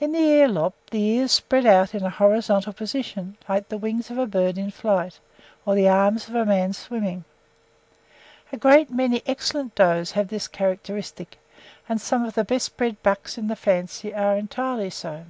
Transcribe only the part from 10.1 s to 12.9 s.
have this characteristic, and some of the best